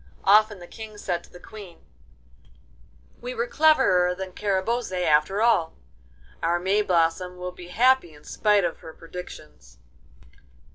Often 0.25 0.57
the 0.57 0.65
King 0.65 0.97
said 0.97 1.23
to 1.25 1.29
the 1.29 1.39
Queen: 1.39 1.85
'We 3.21 3.35
were 3.35 3.45
cleverer 3.45 4.15
than 4.15 4.31
Carabosse 4.31 4.91
after 5.05 5.43
all. 5.43 5.75
Our 6.41 6.59
Mayblossom 6.59 7.37
will 7.37 7.51
be 7.51 7.67
happy 7.67 8.11
in 8.11 8.23
spite 8.23 8.63
of 8.63 8.79
her 8.79 8.93
predictions. 8.95 9.77